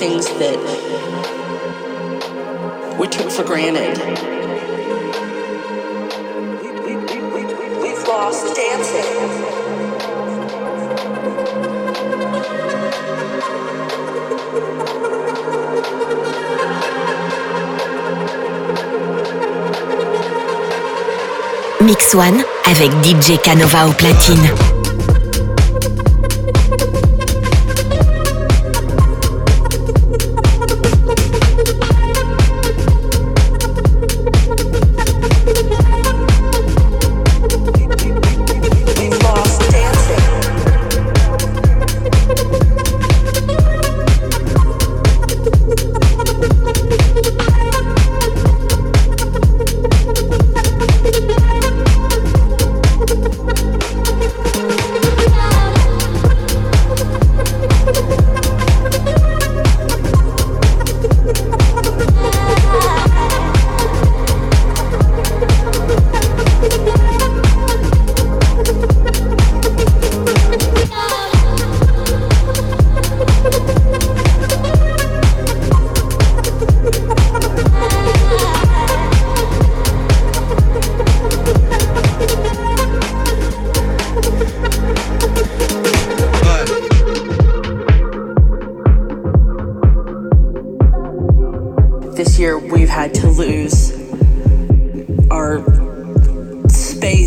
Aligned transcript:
things 0.00 0.26
that 0.40 0.56
we 2.98 3.06
took 3.06 3.30
for 3.30 3.44
granted. 3.44 3.98
We, 6.62 6.96
we, 6.96 7.16
we, 7.34 7.42
we've 7.82 8.02
lost 8.08 8.56
dancing. 8.56 9.10
Mix 21.82 22.14
One 22.14 22.42
avec 22.64 22.90
DJ 23.02 23.38
Canova 23.42 23.86
au 23.86 23.92
platine. 23.92 24.79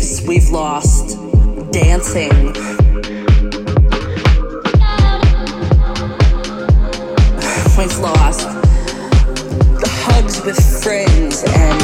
dreams 0.04 0.22
we've 0.26 0.50
lost 0.50 1.18
dancing. 1.72 2.30
We've 7.76 7.98
lost 7.98 8.46
the 9.80 9.88
hugs 10.06 10.40
with 10.44 10.56
friends 10.82 11.42
and 11.46 11.82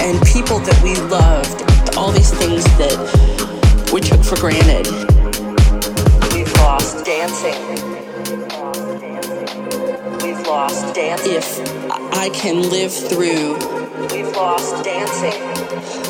and 0.00 0.26
people 0.26 0.58
that 0.60 0.80
we 0.82 0.94
loved. 1.10 1.62
All 1.96 2.12
these 2.12 2.30
things 2.32 2.64
that 2.78 2.96
we 3.92 4.00
took 4.00 4.22
for 4.22 4.36
granted. 4.36 4.86
We've 6.32 6.52
lost 6.58 7.04
dancing 7.04 7.94
we've 10.22 10.46
lost 10.46 10.94
dancing. 10.94 11.34
If 11.34 11.60
I 12.12 12.28
can 12.30 12.70
live 12.70 12.92
through, 12.92 13.54
we've 14.12 14.34
lost 14.36 14.84
dancing 14.84 15.55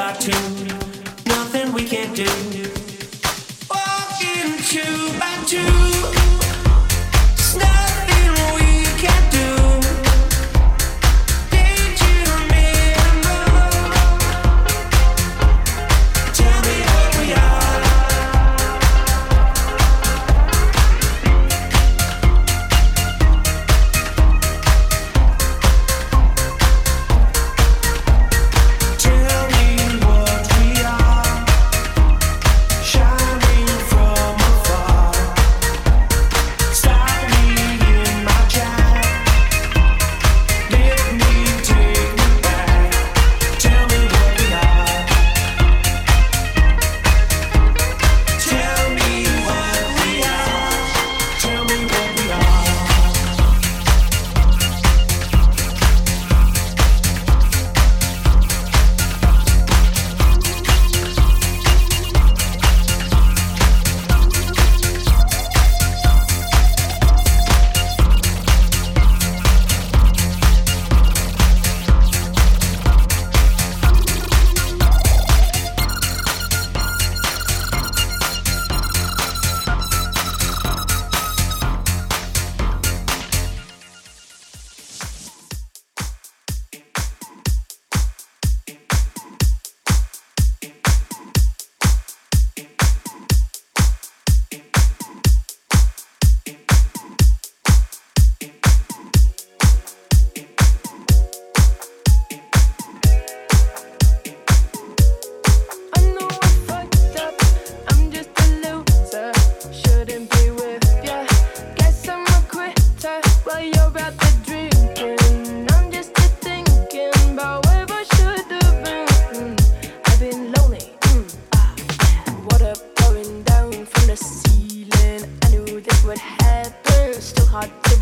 You're 0.00 0.08
out 0.08 1.52
there 1.52 1.66
drinking. 2.14 2.70
I'm 5.22 5.44
just 5.46 5.86
a 5.86 5.89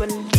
thing. 0.07 0.38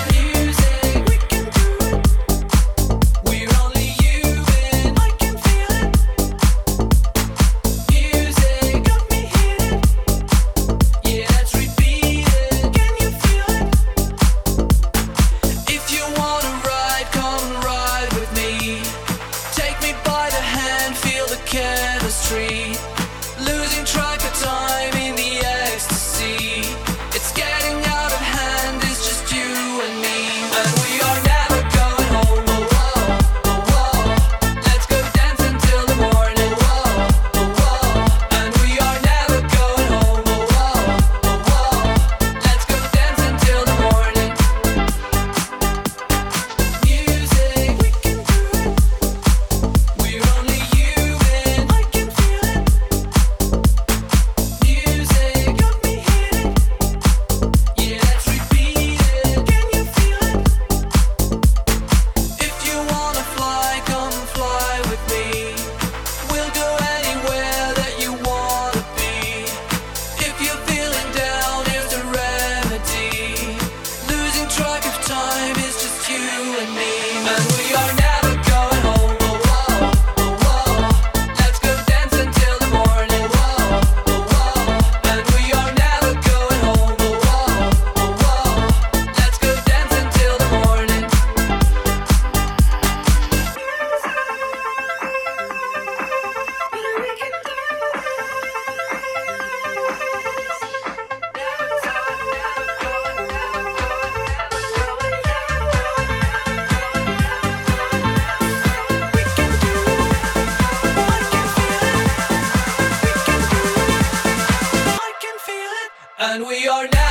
And 116.23 116.45
we 116.45 116.67
are 116.67 116.87
now. 116.87 117.10